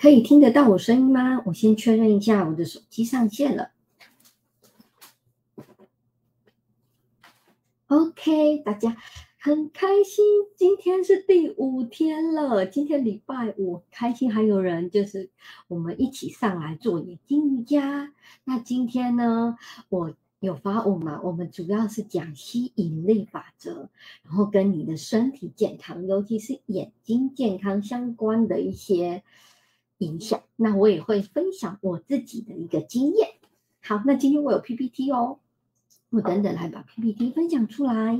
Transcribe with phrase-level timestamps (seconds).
[0.00, 1.42] 可以听得到我声音吗？
[1.44, 3.72] 我先确认一下，我的手机上线了。
[7.88, 8.96] OK，大家
[9.40, 10.24] 很开心，
[10.54, 12.64] 今天是第五天了。
[12.64, 15.30] 今天礼拜五，开心还有人就是
[15.66, 18.12] 我们一起上来做眼睛瑜伽。
[18.44, 19.56] 那今天呢，
[19.88, 21.20] 我有发舞嘛？
[21.24, 23.88] 我们主要是讲吸引力法则，
[24.22, 29.24] 然后跟你的身体健康，尤其是眼睛健康相关的一些
[29.98, 30.42] 影响。
[30.56, 33.34] 那我也会分享我自己的一个经验。
[33.80, 35.40] 好，那今天我有 PPT 哦。
[36.10, 38.18] 我等等来把 PPT 分享出来。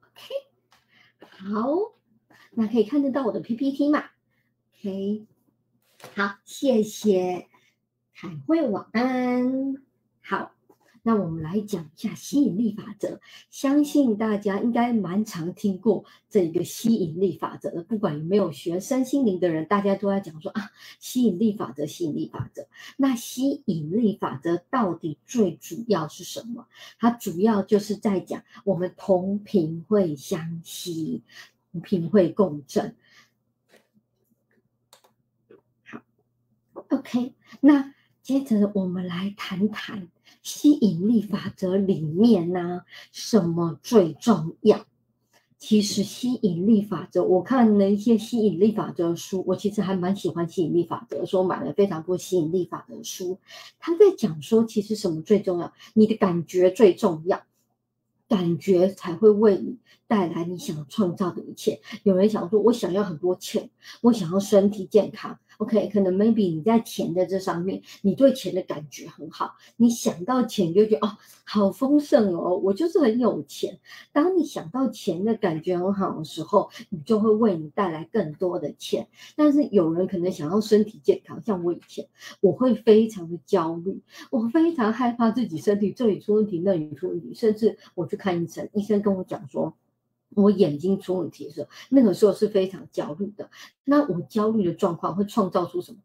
[0.00, 0.34] OK，
[1.46, 1.94] 好，
[2.54, 4.02] 那可以看得到我的 PPT 嘛
[4.80, 5.26] ？OK，
[6.16, 7.46] 好，谢谢。
[8.12, 9.76] 海会晚安，
[10.22, 10.55] 好，
[11.06, 13.20] 那我们来讲一下吸引力法则。
[13.48, 22.66] 相信大家应该蛮常听过这一个吸引力法则的，不管有没有学身心灵的人，大家都在讲说啊，吸引力法则，吸引力法则。
[22.96, 26.66] 那吸引力法则到底最主要是什么？
[26.98, 31.22] 它主要就是在讲我们同频会相吸，
[31.70, 32.96] 同频会共振。
[35.84, 36.02] 好
[36.88, 37.94] ，OK，那。
[38.26, 40.08] 接着我们来谈谈
[40.42, 44.86] 吸引力法则里面呢，什么最重要？
[45.58, 53.38] 其实吸引力法则，我看了一些吸引力法则的书，我其实还蛮喜欢吸引力法则，所以我买了非常多吸引力法则的书。
[53.78, 55.72] 他在讲说，其实什么最重要？
[55.94, 57.42] 你的感觉最重要，
[58.28, 61.80] 感觉才会为你带来你想创造的一切。
[62.02, 63.70] 有人想说，我想要很多钱，
[64.02, 65.38] 我想要身体健康。
[65.58, 73.78] OK，可能 maybe 你在钱的这上面，你对钱的感觉很好，你想到钱就觉得哦，好丰盛哦，我就是很有钱。
[74.12, 79.08] 当你想到钱的感觉很好的时候，你就会为你带来更多的钱。
[79.34, 82.06] 但是有人可能想要身体健康，像我以前，
[82.40, 84.00] 我会非常的焦虑，
[84.30, 89.74] 我非常害怕自己身体这里出问题，那里出问题，甚至我去看医生，医生跟我讲说。
[90.30, 93.50] 我眼睛出问题的时候，那个时候是非常焦虑的。
[93.84, 95.98] 那我焦虑的状况会创造出什么？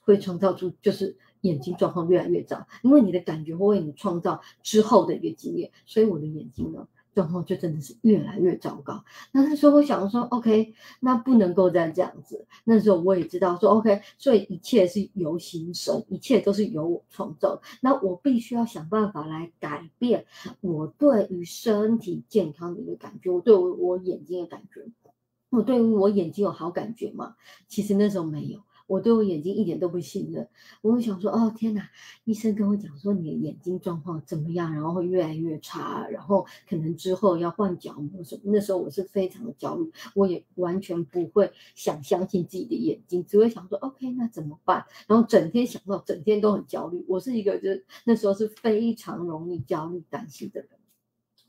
[0.00, 5.70] 会创造出就是眼睛状况越来越糟，因为你的感觉会为你创造之后的一个经验。
[5.84, 6.88] 所以我的眼睛呢？
[7.18, 9.04] 状况就真的是越来越糟糕。
[9.32, 12.46] 那那时候我想说，OK，那不能够再这样子。
[12.62, 17.60] 那时候我也知道说，OK，所以一切是由心生，一切都是由我创造。
[17.80, 20.26] 那我必须要想办法来改变
[20.60, 24.86] 我对于身体健康的一个感觉，我对我我眼睛的感觉。
[25.50, 27.34] 我对于我眼睛有好感觉吗？
[27.66, 28.60] 其实那时候没有。
[28.88, 30.48] 我对我眼睛一点都不信任，
[30.80, 31.88] 我会想说，哦天哪，
[32.24, 38.42] 医生跟我讲说你的眼睛状况怎么样，然后会越来越差，然后可能之后要换角膜什么。
[38.46, 44.84] 那时候我是非常的焦虑，我也完全不会想相信自己的眼睛，只会想说，OK，那怎么办？
[45.06, 47.04] 然后整天想到，整天都很焦虑。
[47.06, 50.70] 我是一个就是那时候是非常容易焦虑担心的人，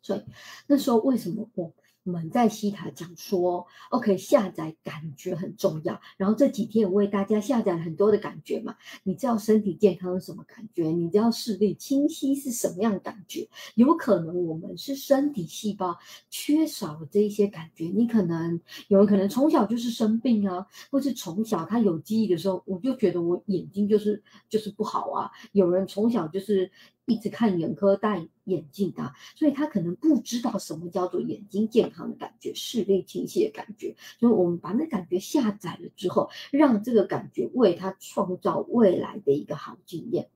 [0.02, 0.22] 所以
[0.68, 1.74] 那时候为什么我？
[2.10, 6.02] 我们在西塔讲说，OK，下载感觉很重要。
[6.18, 8.76] 然后这几天我为大家下载很多的感觉嘛。
[9.04, 10.88] 你知道身体健康是什么感觉？
[10.88, 13.48] 你知道视力清晰是什么样的感觉？
[13.76, 15.96] 有可能我们是身体细胞
[16.32, 17.86] 缺少了这一些感觉。
[17.86, 25.30] 你可能有人可能从小就是生病啊，或是从小他有记忆的时候，我就觉得我眼睛就是就是不好啊。
[25.52, 26.72] 有人从小就是。
[27.10, 33.96] 一直看眼科戴眼镜的，所以他可能不知道什么叫做眼睛健康的感觉，视力清晰的感觉。
[34.20, 40.30] 所以我们把那感觉下载了之后，让这个感觉为他创造未来的一个好经验，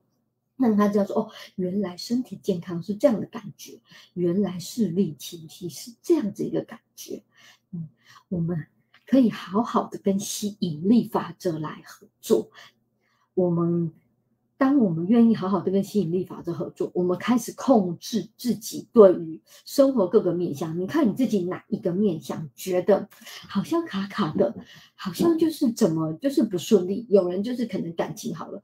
[0.58, 3.80] 让他知道说：哦，原来身体健康是这样的感觉，
[4.16, 7.24] 原来视力清晰是这样子一个感觉。
[7.72, 7.88] 嗯，
[8.30, 8.68] 我们
[9.06, 12.50] 可以好好的跟吸引力法则来合作，
[13.36, 13.94] 我们。
[14.64, 20.80] 当我们愿意好好的跟吸引力法则合作，我们开始控制自己对于生活各个面向。
[20.80, 23.10] 你看你自己哪一个面向觉得
[23.50, 24.56] 好像卡卡的，
[24.96, 27.06] 好像就是怎么就是不顺利？
[27.10, 28.64] 有人就是可能感情好了，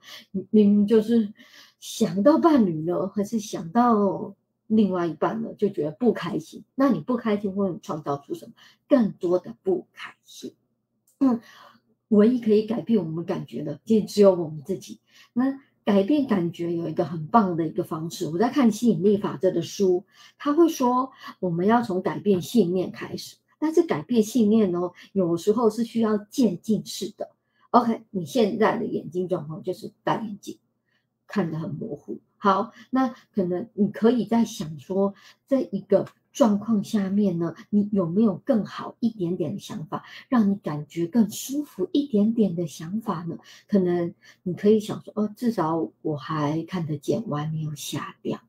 [0.51, 1.33] 明明就是
[1.81, 4.33] 想到伴侣呢，还是想到
[4.67, 6.63] 另外一半呢，就觉得不开心。
[6.75, 8.53] 那你不开心会创造出什么？
[8.87, 10.55] 更多的不开心。
[11.19, 11.41] 嗯，
[12.07, 15.01] 唯一可以改变我们感觉的，就只有我们自己。
[15.33, 15.59] 那。
[15.89, 18.27] 改变感觉有一个很棒的一个方式。
[18.27, 20.05] 我在看吸引力法则的书，
[20.37, 23.37] 他会说我们要从改变信念开始。
[23.57, 27.31] 但是改变信念哦，有时候是需要渐进式的。
[27.71, 30.59] OK，你现在的眼睛状况就是戴眼镜，
[31.25, 32.19] 看得很模糊。
[32.37, 35.15] 好，那可能你可以在想说，
[35.47, 43.37] 这一个状况下面呢，你有没有更好一点点的想法，让你感觉更舒服一点点的想法呢？
[43.67, 48.39] 可能你可以想说，哦，至少我还看得见，我还没有下掉。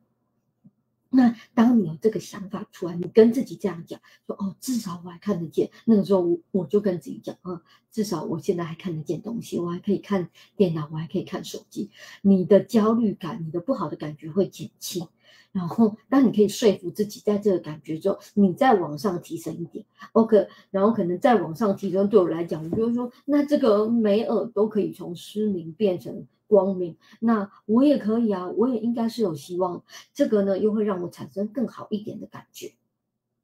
[1.12, 7.61] 那当你有这个想法出来，你跟自己这样讲说：“哦，至少我还看得见。”那个时候，我我就跟自己讲：“啊，
[7.91, 11.91] 至少我现在还看得见东西，我还可以看电脑，我还可以看手机。”
[12.23, 15.09] 你的焦虑感、你的不好的感觉会减轻。
[15.53, 20.47] 然后，当你可以说服自己，在这个感觉之后，你再往上提升一点，OK。
[20.71, 26.25] 然后可能再往上提升，对我来讲，我就说，那这个美耳都可以从失明变成。
[26.50, 29.85] 光明，那我也可以啊，我也应该是有希望。
[30.12, 32.73] 这个呢，又会让我产生更好一点的感觉。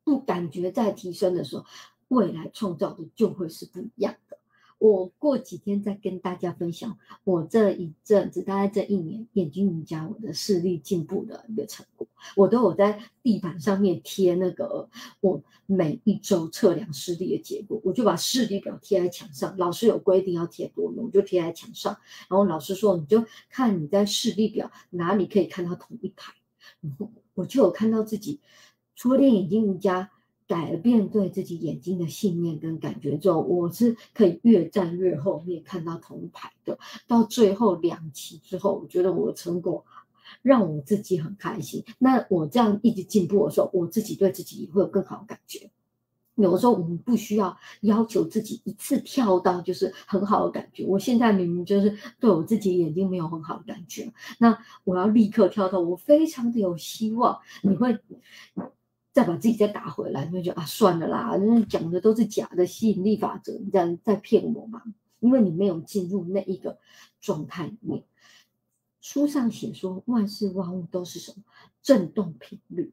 [0.02, 1.64] 不，感觉在提升的时候，
[2.08, 4.38] 未来创造的就会是不一样的。
[4.78, 12.06] 我过几天再跟大家分享我这一阵子，大概这一年眼睛瑜伽我的视力进步的一个成果，
[12.36, 14.88] 我都有在地板上面贴那个
[15.20, 19.56] 我每一周测量视力的结果，我就把视力表贴在墙上。
[19.56, 21.96] 老师有规定要贴多远，我就贴在墙上。
[22.28, 26.34] 然后老师说，你就看你在视力表哪里可以看到同一排，
[26.82, 28.40] 然后我就有看到自己
[28.94, 30.10] 除了练眼睛瑜伽。
[30.48, 36.78] 改变对自己眼睛的信念跟感觉之后，我是可以越站越后面看到同牌的。
[37.08, 39.84] 到最后两期之后，我觉得我的成果
[40.42, 41.84] 让我自己很开心。
[41.98, 45.68] 那我这样一直进步的时候，我自己对自己也会有更好的感觉。
[46.36, 50.84] 有的时候我们不需要要求自己一次跳到就是很好的感觉。
[50.84, 57.36] 我现在明明就是对我自己眼睛没有很好的感觉，那我要立刻跳到我非常的有希望。
[57.62, 57.98] 你会。
[59.16, 64.82] 再把自己再打回来，那就啊，算了啦，那讲的都是假的吸引力法则，你在在骗我嘛？
[65.20, 66.78] 因为你没有进入那一个
[67.18, 68.04] 状态里面。
[69.00, 71.44] 书上写说，万事万物都是什么
[71.80, 72.92] 振动频率？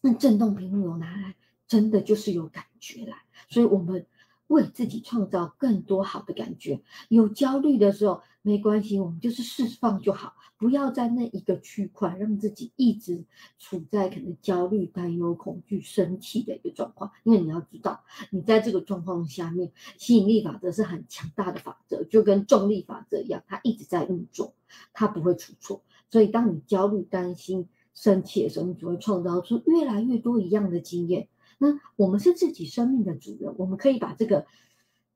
[0.00, 1.36] 那振动频率有拿来，
[1.68, 3.18] 真的就是有感觉来。
[3.48, 4.04] 所以我们
[4.48, 6.82] 为自己创造更多好的感觉。
[7.08, 10.34] 有焦虑的时候没关系，我们就是释放就好。
[10.58, 13.24] 不要在那一个区块让自己一直
[13.58, 24.54] 处在可能焦虑、担忧、恐惧、生气的一个状况，因为你要知道，你在这个状况下面，吸引力法则是很强大的法则，就跟重力法则一样，它一直在运作，
[24.92, 25.82] 它不会出错。
[26.10, 31.28] 所以，当你焦虑、担心、生气的时候，你只会创造出越来越多一样的经验。
[31.56, 34.44] 那我们是自己生命的主人，我们可以把这个。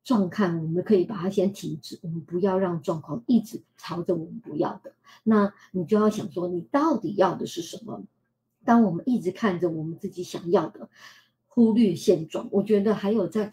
[0.05, 4.93] 状况，我们可以把它先停止，我们不要让状况一直朝着我们不要的。
[5.23, 8.03] 那你就要想说，你到底要的是什么？
[8.65, 10.89] 当我们一直看着我们自己想要的，
[11.47, 13.53] 忽略现状，我觉得还有在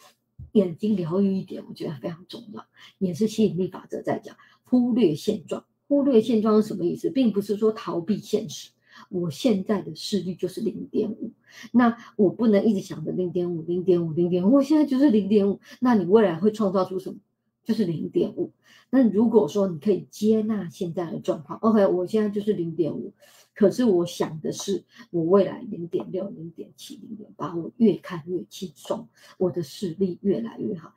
[0.54, 2.66] 眼睛疗愈一点，我觉得非常重要，
[2.98, 5.66] 也是吸引力法则在讲忽略现状。
[5.88, 7.10] 忽略现状是什么意思？
[7.10, 8.72] 并不是说逃避现实。
[9.10, 11.31] 我现在的视力就是零点五，
[11.72, 15.60] 那我不能一直想着零点五、零点五、零点五，我现在就是零点五。
[15.80, 17.18] 那你未来会创造出什么？
[17.63, 18.52] 就是零点五。
[18.92, 23.13] 那如果说你可以接纳现在的状况，OK，我现在就是零点五，
[23.56, 30.94] 可是我想的是我未来零点六、零点七、零点八，我越看越轻松，我的视力越来越好。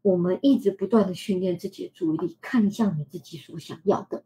[0.00, 4.24] 我们一直不断的训练自己的注意力，看向你自己所想要的，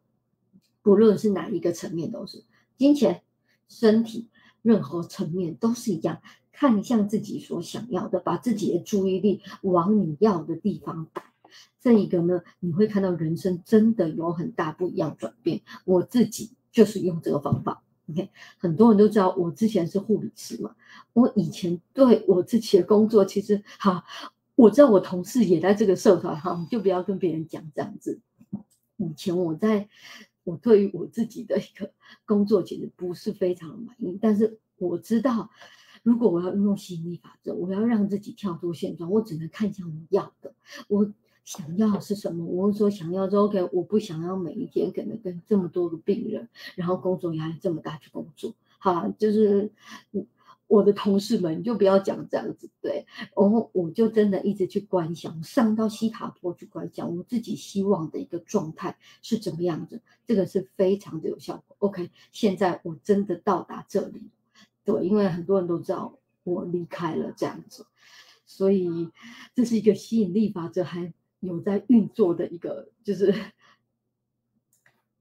[0.83, 2.45] 不论是哪一个层面都是。
[2.77, 3.23] 金钱、
[3.69, 4.29] 身体，
[4.63, 6.21] 任何层面都是一样，
[6.53, 11.23] 看向自己所想要的，把自己的注意力往你要的地方摆。
[11.81, 15.61] 这一个呢，你会看到人生真的有很大不一样转变。
[15.85, 17.83] 我自己就是用这个方法。
[18.11, 20.75] OK，很多人都知道我之前是护理师嘛，
[21.13, 24.05] 我以前对我自己的工作其实好，
[24.55, 28.21] 我知道我同事也在这个社团哈，就不要跟别人讲这样子。
[28.97, 29.89] 以前我在。
[30.47, 31.91] 我对于我自己的一个
[32.25, 35.51] 工作其实不是非常满意，但是我知道，
[36.05, 40.55] 如果我要运用吸引力法则，我要让自己跳出现状，我只能看向我要的，
[40.87, 41.13] 我
[41.45, 42.45] 想要是什么。
[42.45, 49.73] 我说想要就 OK，我不想要每一天可能跟这么多个病人，然后工作压力这么大去工作，好，就是
[50.69, 53.07] 我的同事们你就不要讲这样子，对，
[53.37, 61.77] 然后我就真的一直去观想，上到西塔坡去观想我自己希望的一个状态是怎么样子，这个是非常的有效果。
[61.79, 64.29] OK，现在我真的到达这里，
[64.85, 67.87] 对，因为很多人都知道我离开了这样子，
[68.45, 69.11] 所以
[69.55, 73.33] 这是一个吸引力法则还有在运作的一个，就是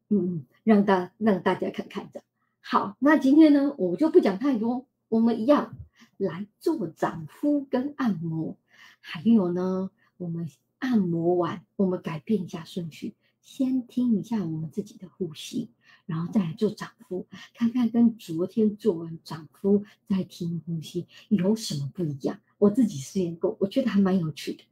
[0.10, 2.24] 嗯，让大让大家看看的。
[2.62, 4.88] 好，那今天呢，我就不讲太多。
[5.16, 5.78] 我们一样
[6.18, 8.58] 来做掌敷跟按摩。
[9.00, 15.70] 还有呢，我们按摩完，我们改变一下顺序，先听一下我们自己的呼吸，
[16.06, 22.42] 然后再来做掌敷，看看跟昨天做完掌敷再听呼吸有什么不一样。
[22.58, 24.66] 我自己试验过，我觉得还蛮有趣的。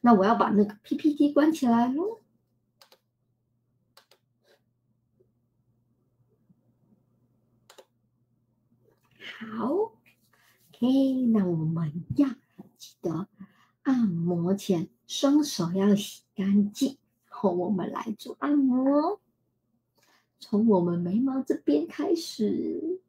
[0.00, 2.20] 那我要把那个 PPT 关起来喽。
[9.44, 9.92] 好
[10.72, 12.28] ，OK，那我们要
[12.76, 13.28] 记得
[13.82, 16.98] 按摩前双手要洗干净。
[17.28, 19.20] 然后我们来做按摩，
[20.38, 23.00] 从我们眉毛这边开始，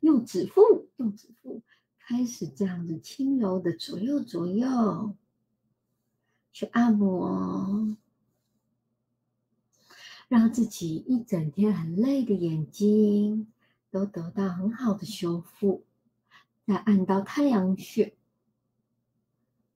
[0.00, 1.60] 用指腹，用指腹
[1.98, 5.14] 开始这样子轻柔的左右左右
[6.52, 7.96] 去按摩，
[10.28, 13.48] 让自己一整天很累的眼睛。
[13.90, 15.84] 都得到很好的修复，
[16.66, 18.14] 再按到太阳穴，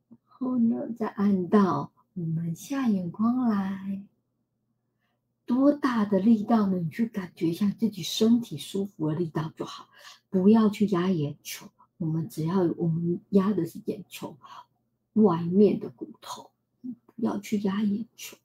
[0.08, 4.02] 然后呢，再按到我们下眼眶来。
[5.46, 6.78] 多大的力道呢？
[6.78, 9.88] 你去感觉一下自己身体舒服的力道就好，
[10.28, 11.68] 不要去压眼球。
[11.96, 14.36] 我们只要我们压的是眼球
[15.14, 16.52] 外面的骨头，
[16.82, 18.36] 不要去压眼球。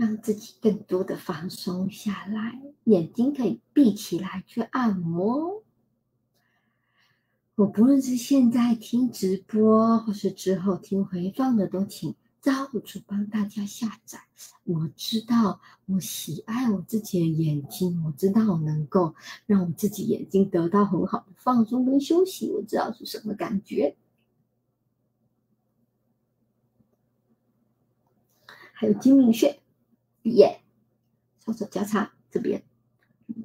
[0.00, 5.62] 让自己更多的放松下来，眼睛可以闭起来去按摩。
[7.54, 14.20] 我不论是现在听直播，或是之后听回放的，都请造物主帮大家下载。
[14.64, 19.14] 我知道我喜爱我自己的眼睛，我知道我能够
[19.44, 22.50] 让我自己眼睛得到很好的放松跟休息。
[22.50, 23.94] 我知道是什么感觉。
[28.72, 29.60] 还有睛明穴。
[30.22, 30.60] 耶，
[31.44, 32.62] 双手交叉这边，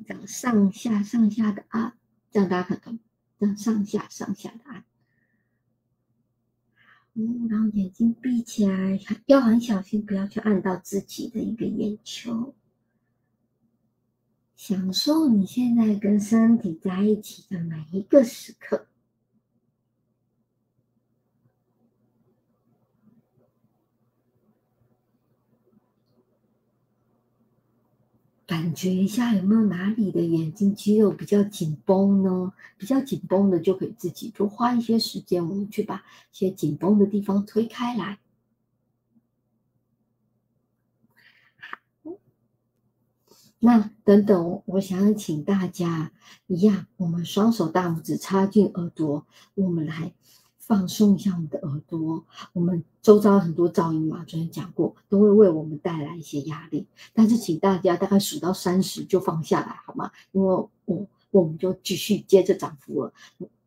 [0.05, 1.97] 这样上下上下的按，
[2.31, 2.99] 这样大家看到吗？
[3.37, 4.85] 这样上下上下的按，
[7.13, 12.55] 嗯，然后眼睛闭起来，要很小心，不要去按到自己的一个眼球，
[14.55, 18.87] 享受你现在跟身体在一起的每一个时刻。
[28.47, 32.53] 感觉一下有没有哪里的眼睛肌肉比较紧绷呢？
[32.77, 38.19] 比较紧绷的就可以自己多花一些时间，我们去把一些紧绷的地方推开来。
[43.57, 46.11] 那等等，我想请大家
[46.45, 49.25] 一样，我们双手大拇指插进耳朵，
[49.55, 50.13] 我们来。
[50.67, 56.87] 放松一下我们的耳朵，我们周遭很多噪音嘛，昨天讲过，都会为我们带来一些压力。
[57.13, 60.11] 但是请大家大概数到三十就放下来，好吗？
[60.31, 63.13] 因为我我们就继续接着涨幅了。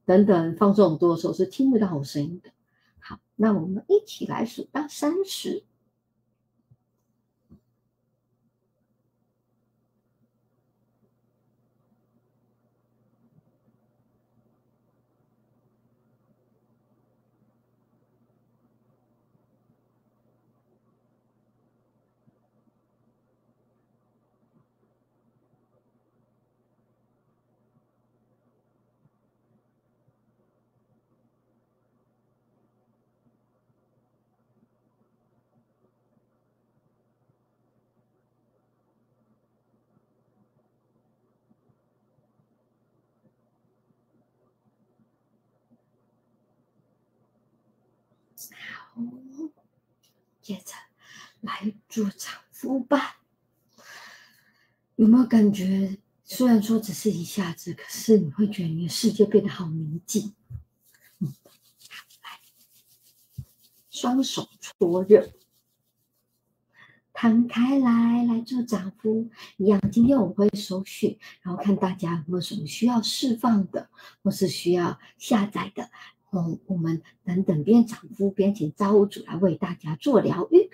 [0.05, 2.51] 等等，放松耳朵的时候是听不到我声音的。
[2.99, 5.63] 好，那我们一起来数到三十。
[48.73, 49.03] 好，
[50.41, 50.75] 接着
[51.41, 53.21] 来做掌腹吧。
[54.97, 55.99] 有没有感觉？
[56.25, 60.35] 虽然说只是一下子，可是你会觉得你的世界变得好宁静。
[61.21, 61.33] 嗯，
[62.23, 63.45] 来，
[63.91, 65.33] 双手搓热，
[67.15, 69.31] 摊开来来做掌敷。
[69.57, 73.89] 一样，今天我会收讯，然后看大家有没有什么需要释放的，
[74.23, 75.91] 或是需要下载的。
[76.31, 80.69] 嗯，我们等等边掌敷边请造物主来为大家做疗愈。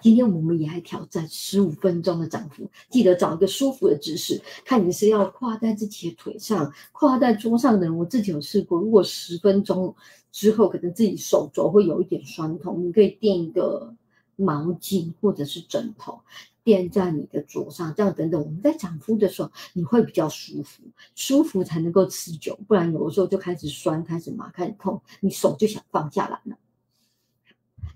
[0.00, 4.42] 今天我们也来挑战十五分钟的涨幅，记得找一个舒服的姿势。
[4.64, 8.80] 看你是要跨在自己的腿上，跨在桌上的人，我自己有试过。
[8.80, 9.94] 如果十分钟
[10.32, 13.94] 之后可能自己手肘会有一点酸痛，你可以垫一个
[14.34, 16.20] 毛巾或者是枕头。
[16.64, 20.82] 垫在你的桌上，这样等等，我们在掌敷的时候，你会比较舒服，
[21.14, 26.58] 舒服才能够持久，不然有的时候就开始酸，开始麻，开始痛，你手就想放下来了。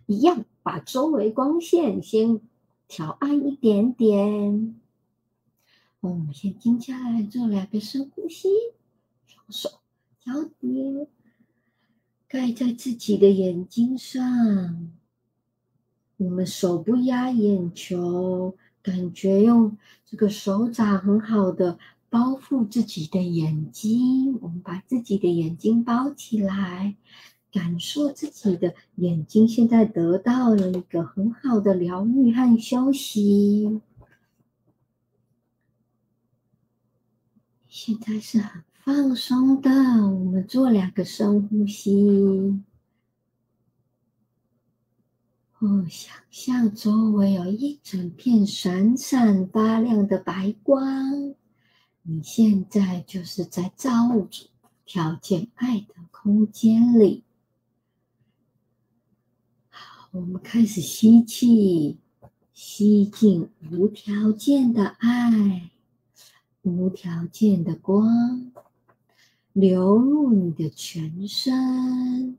[0.07, 2.41] 一样，把周围光线先
[2.89, 4.81] 调暗一点点，
[6.01, 8.49] 我们先静下来做两个深呼吸，
[9.27, 9.81] 双手
[10.25, 11.09] 交叠，
[12.29, 14.93] 盖在自己的眼睛上。
[16.19, 24.39] 我们手不压眼球，感觉用这个手掌很好的包覆自己的眼睛。
[24.41, 26.97] 我们把自己的眼睛包起来，
[27.53, 33.83] 感受自己的眼睛现在得到了一个很好的疗愈和休息。
[37.69, 42.59] 现在是很放松的，我们做两个深呼吸。
[45.67, 51.35] 哦，想象周围有一整片闪闪发亮的白光，
[52.03, 54.45] 你现在就是在造物主
[54.85, 57.25] 条件爱的空间里。
[59.69, 61.99] 好，我们开始吸气，
[62.53, 65.73] 吸进无条件的爱，
[66.63, 68.53] 无条件的光，
[69.53, 72.39] 流入你的全身。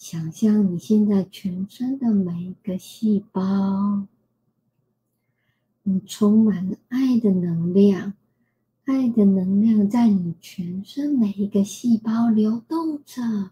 [0.00, 4.06] 想象你现在全身的每一个细胞，
[5.82, 8.14] 你充满了爱的能量，
[8.86, 13.50] 爱的能量在你全身每一个细胞流动着，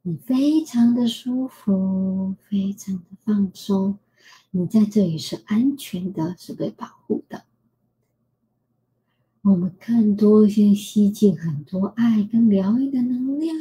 [0.00, 3.98] 你非常的舒服，非常的放松，
[4.52, 7.44] 你在这里是安全的，是被保护的。
[9.42, 13.54] 我们更多先吸进很多爱跟疗愈的能量。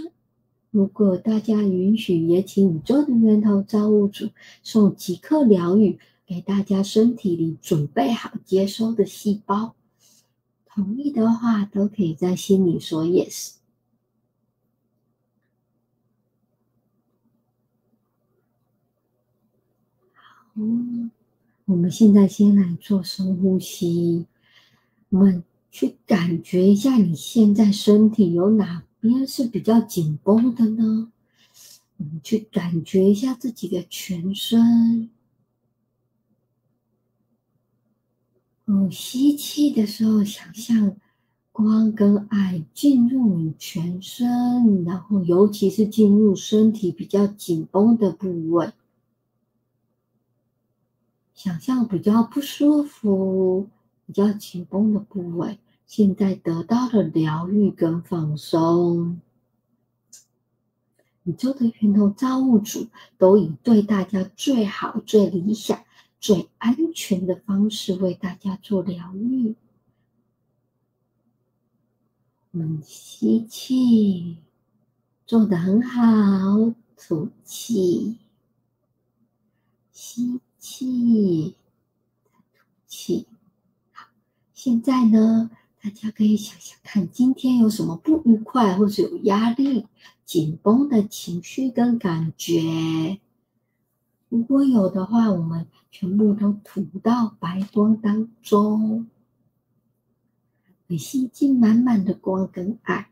[0.71, 4.29] 如果大家允许，也请宇宙的源头造物主
[4.61, 5.97] 送几颗疗愈
[6.27, 9.75] 给大家身体里准备好接收的细胞。
[10.67, 13.55] 同意的话，都可以在心里说 yes。
[20.13, 20.61] 好，
[21.65, 24.27] 我们现在先来做深呼吸，
[25.09, 28.83] 我们去感觉一下你现在身体有哪。
[29.01, 31.11] 边是比较紧绷的呢，
[31.97, 35.09] 我们去感觉一下自己的全身。
[38.65, 40.95] 嗯，吸气的时候，想象
[41.51, 48.71] 光跟爱进入你全身，然后尤其是进入身体比较紧绷的部位，
[51.33, 53.67] 想象比较不舒服、
[54.05, 55.57] 比较紧绷的部位。
[55.89, 59.19] 现在得到了疗愈跟放松，
[61.23, 65.83] 宇宙的源头造物主都以对大家最好、最理想、
[66.19, 69.55] 最安全的方式为大家做疗愈。
[72.51, 74.37] 我们吸气，
[75.25, 78.19] 做的很好；吐气，
[79.91, 81.55] 吸气，
[82.53, 83.25] 吐气。
[83.91, 84.09] 好，
[84.53, 85.49] 现在呢？
[85.89, 89.87] 大家可以想想看，今天有什么不愉快，或者有压力、
[90.23, 93.19] 紧绷的情绪跟感觉？
[94.29, 99.07] 如果有的话，我们全部都吐到白光当中，
[100.95, 103.09] 吸进满满的光跟爱，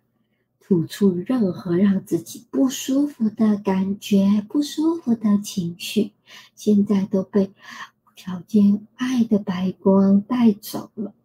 [0.60, 6.12] 吐出任何让自己不舒服的感觉、不舒服的情绪，
[6.54, 11.16] 现在都被无条件爱的白光带走了。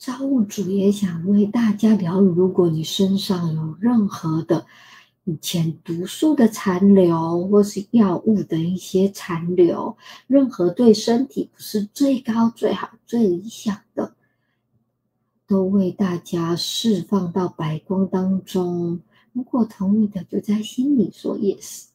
[0.00, 2.26] 造物主也想为大家疗愈。
[2.26, 4.64] 如果你身上有任何的
[5.24, 9.94] 以前毒素的残留，或是药物的一些残留，
[10.26, 14.14] 任何对身体不是最高、最好、最理想的，
[15.46, 19.02] 都为大家释放到白光当中。
[19.34, 21.88] 如果同意的，就在心里说 yes。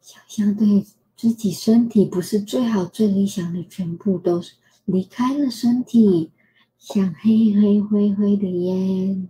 [0.00, 0.84] 想象对。
[1.20, 4.54] 自己身体不是最好、最理想的，全部都是
[4.86, 6.30] 离开了身体，
[6.78, 9.28] 像黑黑灰灰的烟。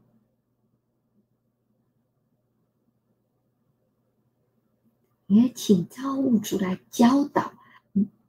[5.26, 7.55] 也请造物主来教导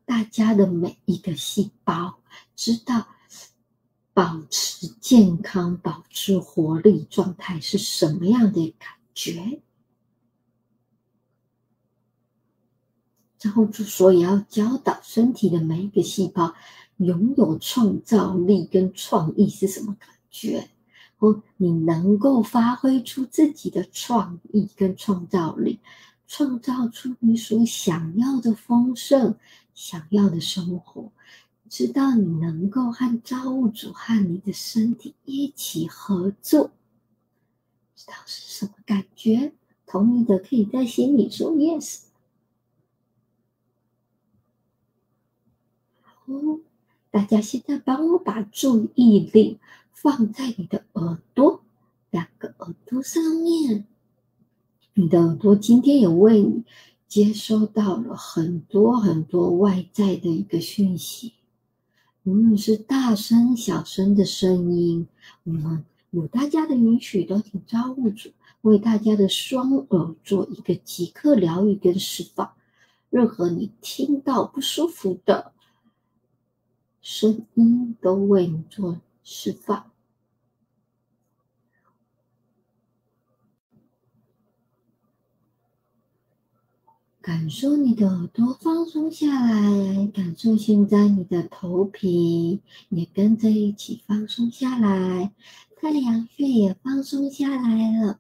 [0.06, 2.18] 大家的每一个细胞，
[2.56, 3.10] 知道
[4.12, 9.62] 保持健康、保持活力状态是什么样的感觉。
[13.42, 16.54] 然后就所以要教导身体的每一个细胞
[16.98, 20.70] 拥有创造力跟创意是什么感觉？
[21.18, 25.80] 哦，你能够发挥出自己的创意跟创造力，
[26.28, 29.36] 创造出你所想要的丰盛、
[29.74, 31.12] 想要的生活。
[31.70, 36.72] 知道你能够和造物主和你的身体一起合作，
[37.96, 39.54] 知道是什么感觉？
[39.88, 42.02] 同意的可以在心里说 yes。
[46.32, 46.60] 哦，
[47.10, 49.60] 大家现在帮我把注意力
[49.92, 51.62] 放在你的耳朵，
[52.10, 53.86] 两个耳朵上面。
[54.94, 56.64] 你的耳朵今天也为你
[57.08, 61.34] 接收到了很多很多外在的一个讯息，
[62.24, 65.08] 无论是大声、小声的声音，
[65.44, 68.30] 我们有大家的允许，都请造物主
[68.62, 72.54] 为大家的双耳做一个即刻疗愈跟释放。
[73.10, 75.52] 任何你听到不舒服的
[77.02, 79.92] 声音，都为你做释放。
[87.22, 95.32] 感受你的耳朵放松下来，感受现在你的头皮也跟着一起放松下来，
[95.76, 98.20] 太阳穴也放松下来了，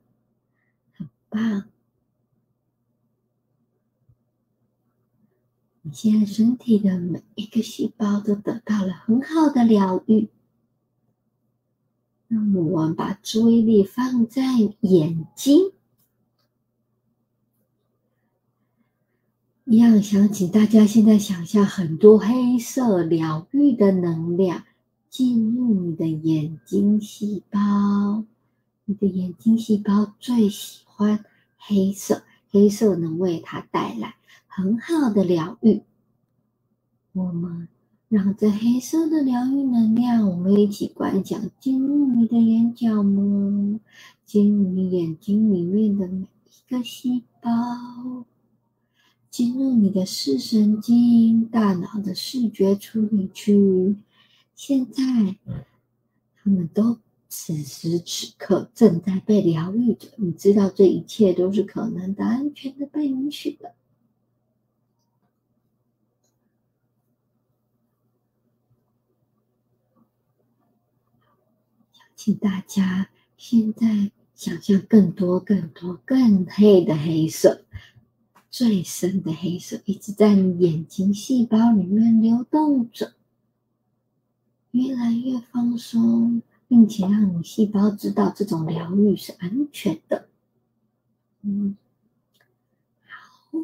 [0.94, 1.66] 很棒！
[5.84, 10.30] 你现在身体的每一个细胞都得到了很好的疗愈。
[12.28, 14.44] 那么我们把注意力放在
[14.82, 15.72] 眼睛。
[19.66, 24.66] 一样想请大家现在想象很多黑色疗愈的能量
[25.10, 28.26] 进入你的眼睛细胞，
[28.86, 31.26] 你的眼睛细胞最喜欢
[31.58, 34.16] 黑色，黑色能为它带来
[34.54, 35.82] 很好的疗愈。
[37.14, 37.70] 我们
[38.10, 43.80] 让这黑色的疗愈能量，我们一起观想进入你的眼角膜，
[44.26, 47.50] 进入你眼睛里面的每一个细胞。
[49.30, 53.96] 进入你的视神经、大脑的视觉处理区，
[54.54, 55.02] 现在
[56.36, 56.98] 他们都
[57.30, 60.10] 此时此刻正在被疗愈着。
[60.18, 63.74] 你知道，这一切都是可能的、安全的、被允许的。
[72.24, 77.66] 请大家现在想象更多、更多、更黑的黑色。
[78.52, 83.16] 最深的黑色一直在你眼睛细胞里面流动着，
[84.70, 90.30] 越来越放松，并且让你细胞知道这种疗愈是安全的。
[91.42, 91.76] 嗯，
[93.00, 93.58] 好，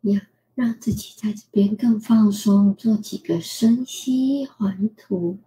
[0.00, 0.20] 要
[0.56, 5.38] 让自己在这边更放松，做几个深吸环吐。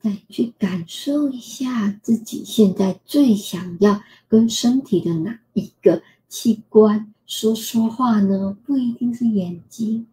[0.00, 8.56] 再去感受一下自己现在最想要跟身体的哪一个器官说说话呢？
[8.64, 10.06] 不一定是眼睛，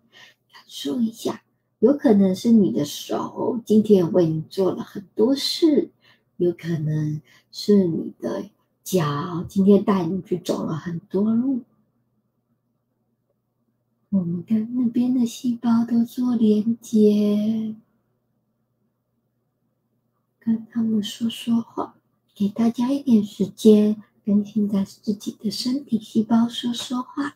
[0.52, 1.44] 感受一下，
[1.80, 5.90] 有可能是你的手，今天为你做了很多事；
[6.38, 7.22] 有可能
[7.52, 8.50] 是你的
[8.84, 11.62] 脚，今天带你去走了很多路。
[14.10, 17.76] 我们跟那边的细胞都做连接。
[20.46, 21.96] 跟他们说说话，
[22.36, 27.36] 给大家一点时间，跟现在自己的身体细胞说说话。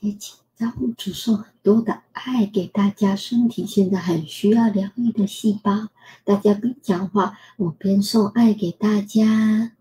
[0.00, 5.88] 也请造物主送很多的爱给大家，身体现在很需要疗愈的细胞。
[6.24, 9.75] 大家边讲话，我边送爱给大家。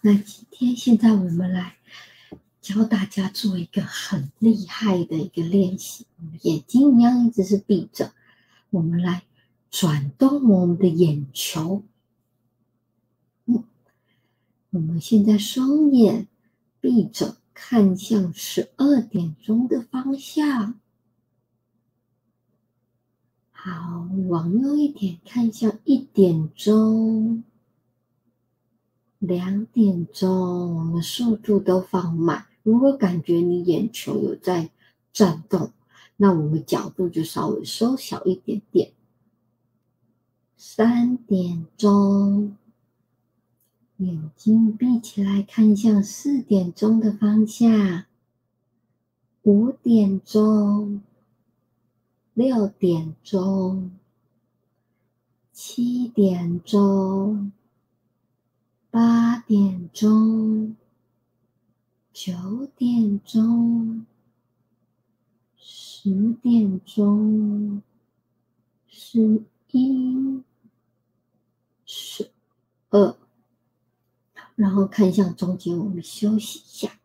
[0.00, 1.76] 那今天现在我们来
[2.60, 6.06] 教大家做一个很厉害的一个练习，
[6.42, 8.12] 眼睛一样一直是闭着，
[8.70, 9.24] 我们来
[9.70, 11.82] 转动我们的眼球。
[13.46, 13.64] 嗯，
[14.70, 16.28] 我们现在双眼
[16.80, 20.78] 闭着，看向十二点钟的方向。
[23.50, 27.42] 好，往右一点，看向一点钟。
[29.18, 32.46] 两点钟，我们速度都放慢。
[32.62, 34.70] 如果感觉你眼球有在
[35.12, 35.72] 转动，
[36.16, 38.92] 那我们角度就稍微收小一点点。
[40.56, 42.56] 三点钟，
[43.96, 48.04] 眼睛闭起来，看向四点钟的方向。
[49.42, 51.00] 五点钟，
[52.34, 53.90] 六点钟，
[55.52, 57.50] 七点钟，
[58.98, 60.74] 八点钟，
[62.12, 64.04] 九点钟，
[65.56, 67.80] 十点钟，
[68.88, 70.42] 十一，
[71.86, 72.28] 十
[72.90, 73.16] 二，
[74.56, 76.98] 然后看向中间，我们休息一下。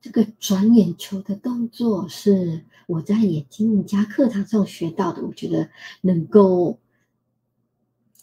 [0.00, 5.68] 这个转眼球的动作是我在眼睛瑜伽课堂上学到的，我觉得
[6.02, 6.78] 能够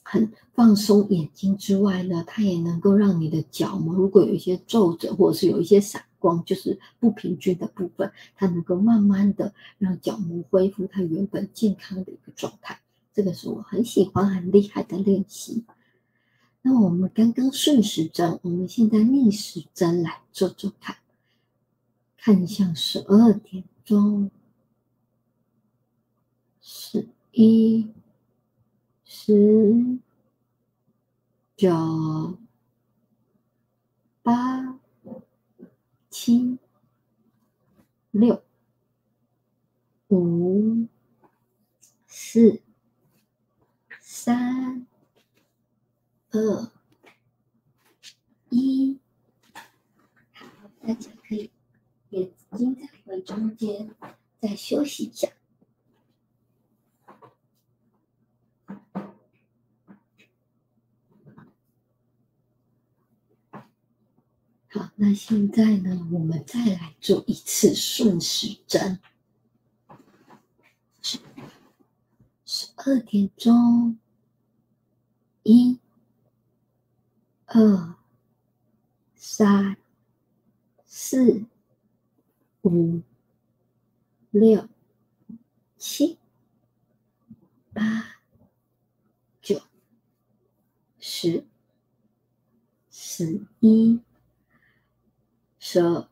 [0.10, 12.80] 很放松眼睛之外呢，它也能够让你的角膜如果有一些皱褶或者是有一些散光，就是不平均的部分，它能够慢慢的让角膜恢复它原本健康的一个状态。
[13.14, 15.66] 这个是我很喜欢、很厉害的练习。
[16.62, 20.96] 那我们刚刚顺时针，我们现在逆时针来做做看。
[22.18, 24.32] 看向十二点钟，
[26.62, 27.88] 十一、
[29.10, 30.00] 十、
[31.56, 32.38] 九、
[34.22, 34.80] 八、
[36.10, 36.60] 七、
[38.12, 38.44] 六、
[40.10, 40.88] 五、
[42.06, 42.62] 四、
[44.02, 44.86] 三、
[46.32, 46.72] 二、
[48.50, 49.00] 一。
[50.34, 51.50] 好，大家可以。
[52.10, 53.96] 眼睛在回中间，
[54.42, 55.30] 再休息一下。
[64.78, 69.00] 好，那现在呢，我们再来做一次顺时针。
[71.02, 71.20] 十
[72.46, 73.98] 十二点钟，
[75.44, 75.80] 一、
[77.46, 77.96] 二、
[79.16, 79.78] 三、
[80.86, 81.46] 四。
[82.64, 83.02] 五、
[84.30, 84.68] 六、
[85.78, 86.18] 七、
[87.72, 88.20] 八、
[89.42, 89.62] 九、
[91.00, 91.46] 十、
[92.92, 94.02] 十一、
[95.70, 96.08] 十二，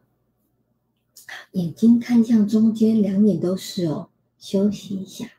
[1.54, 5.32] 眼睛看向中间，两眼都是哦，休息一下。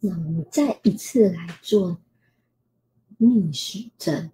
[0.00, 1.96] 那我们再一次来做
[3.16, 4.30] 逆时针。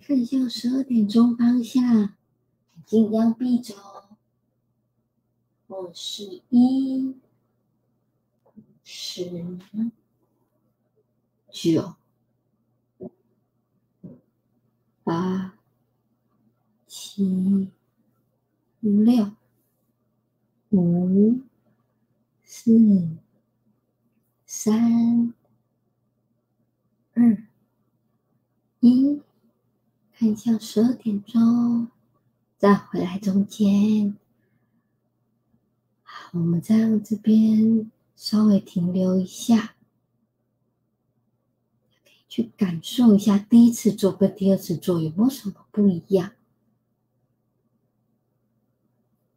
[0.00, 2.10] 看向十二点钟方向，眼
[2.84, 4.16] 睛一样闭着哦。
[5.68, 7.14] 我十一、
[8.82, 9.30] 十、
[11.52, 11.94] 九、
[15.04, 15.52] 八、
[16.86, 17.70] 七、
[18.80, 19.32] 六、
[20.70, 21.40] 五、
[22.42, 23.06] 四、
[24.46, 25.34] 三、
[27.12, 27.44] 二、
[28.80, 29.20] 一。
[30.14, 31.88] 看一下十二点钟，
[32.56, 34.16] 再回来中间。
[36.02, 39.74] 好，我们再让这边稍微停留一下，
[42.32, 46.32] 去感受一下第一次做跟第二次做有没有什么不一样。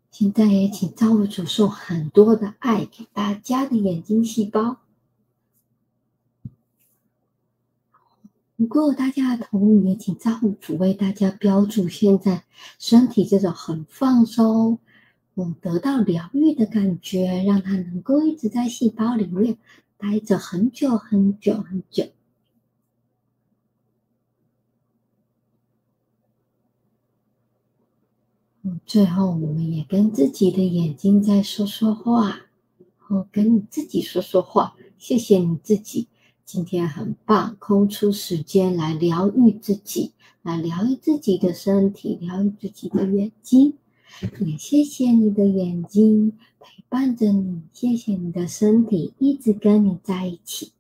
[0.10, 4.78] 现在也请造物主送很多的爱给大家的眼睛细胞。
[8.56, 12.46] 如果大家的同意，也请造物主为大家标注现在
[12.80, 14.80] 身体这种很放松、
[15.36, 19.58] 嗯，得到疗愈的感觉，让它能够一直在细胞里面
[19.98, 22.06] 待着很久很久很久。
[28.86, 32.40] 最后我们也跟自己的眼睛在说说话，
[33.08, 36.08] 哦，跟你自己说说话，谢谢你自己。
[36.44, 43.74] 今天很棒，空出时间来疗愈自己，来疗愈自己的身体，疗愈自己的眼睛。
[44.40, 50.72] 也谢谢你的眼睛陪伴着你，谢谢你的身体一直跟你在一起。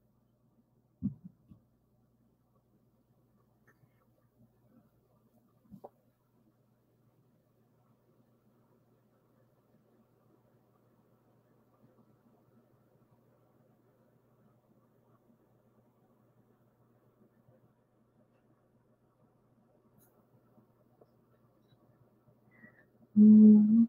[23.16, 23.88] 嗯，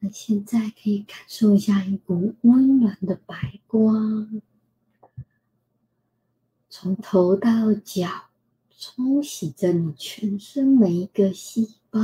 [0.00, 4.42] 那现在可以感受一下一股温暖的白光，
[6.68, 8.30] 从头到脚
[8.78, 12.00] 冲洗着你全身每一个细胞。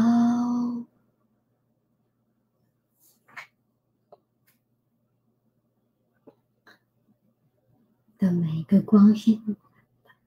[8.19, 9.43] 的每一个光线，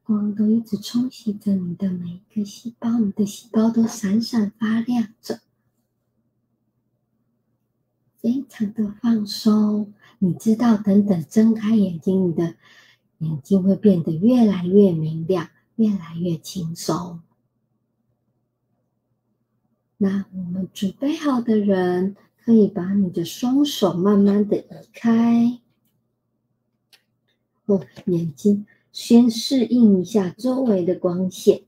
[0.03, 5.39] 光都一直冲洗着你的每一个细胞，你的细胞都闪闪发亮着，
[8.19, 9.93] 非常的放松。
[10.19, 12.55] 你知道，等等睁开眼睛，你的
[13.19, 17.21] 眼睛会变得越来越明亮，越来越轻松。
[19.97, 25.59] 那我们准备好的人，可以把你的双手慢慢的移开。
[27.65, 31.63] 哦，眼睛先适应一下周围的光线。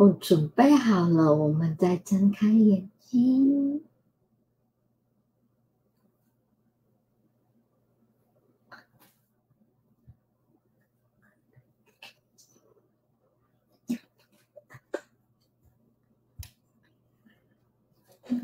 [0.00, 3.84] 哦，准备好了，我们再睁开眼睛。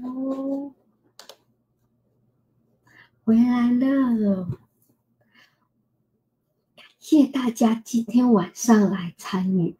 [0.02, 0.74] 哦。
[3.24, 4.44] 回来了，
[6.76, 9.78] 感谢大家今天晚上来参与。